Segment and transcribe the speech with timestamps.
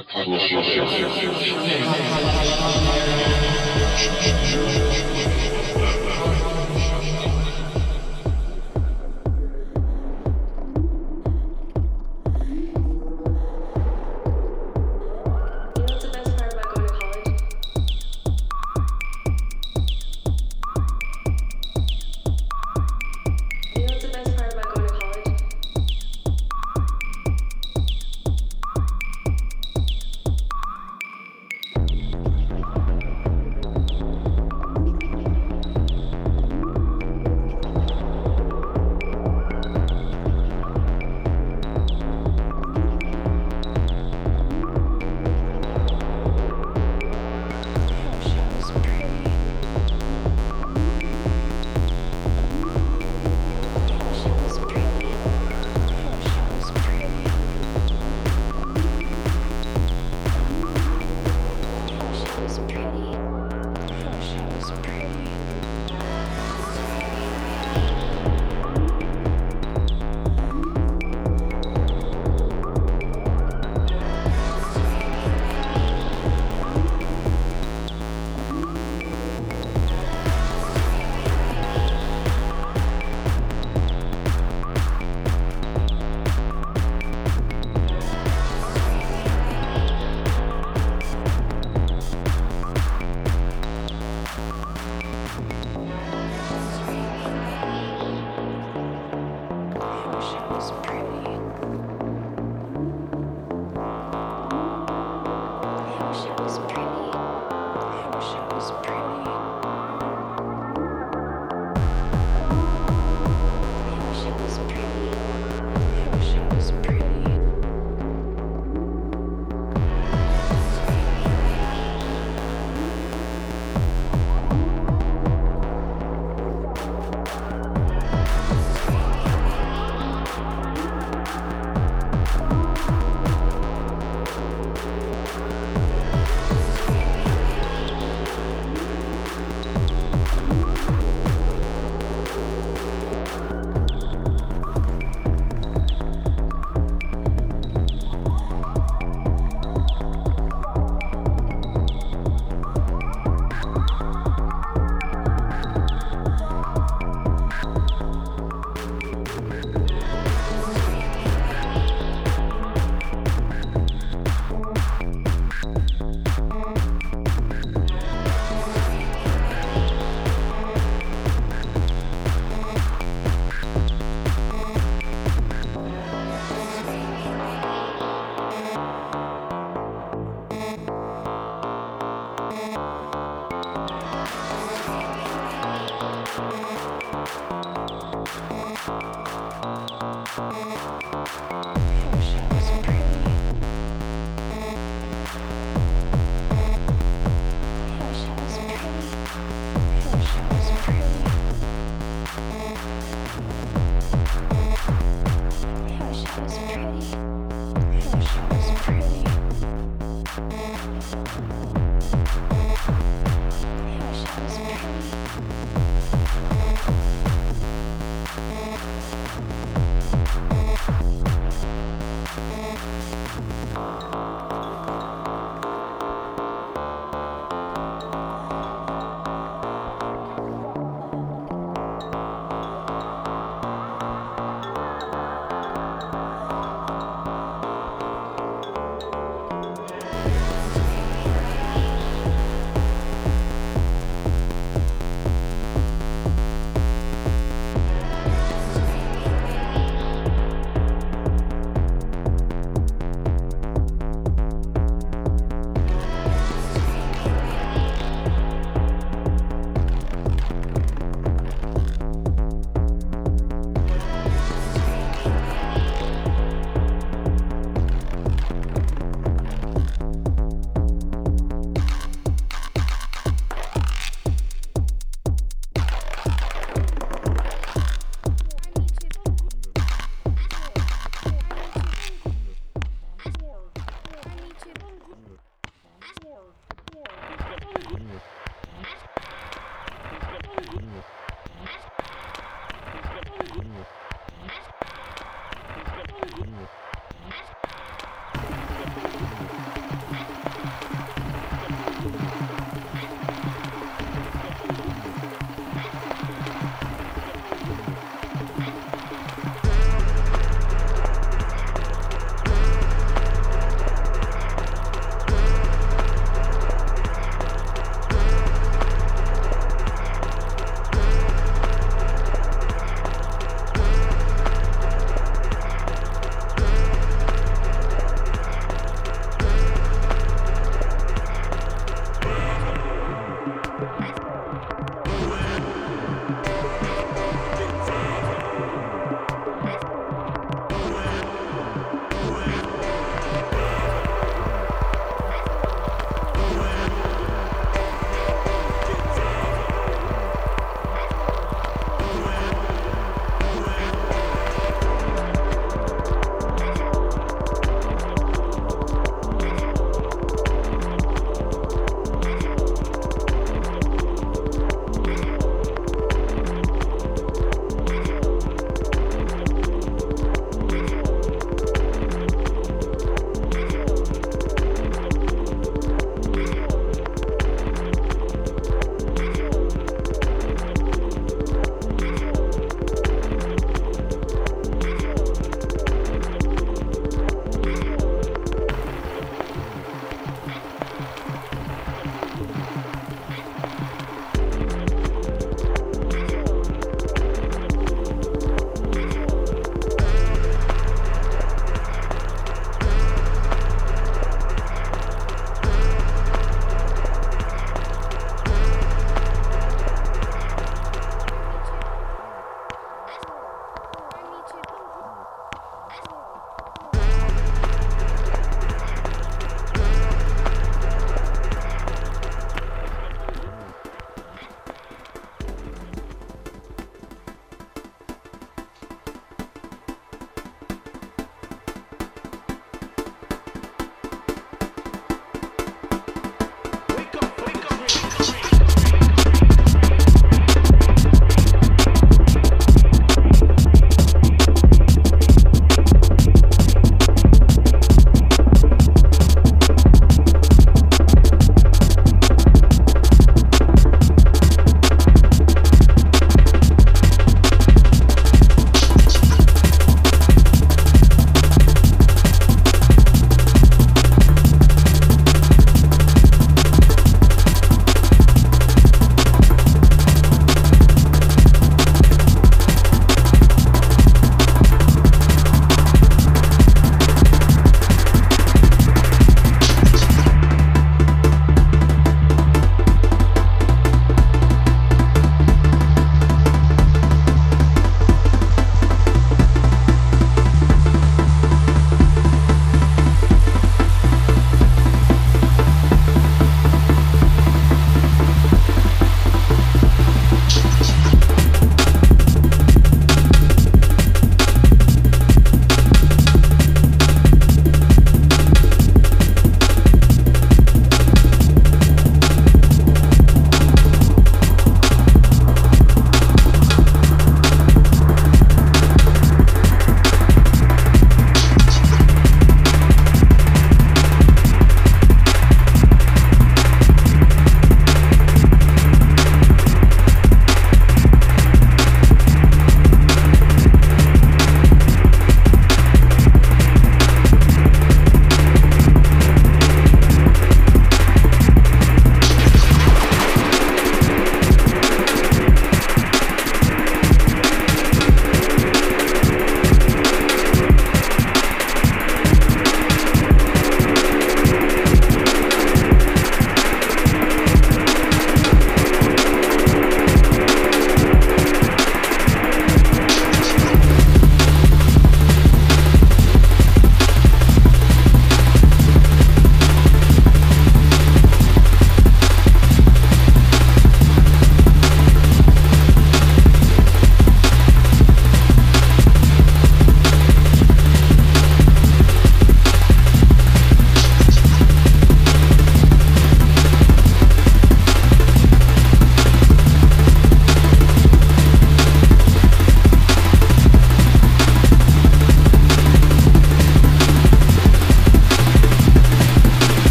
[0.00, 0.88] 話をしよう。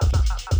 [0.00, 0.57] Ha, ha, ha, ha.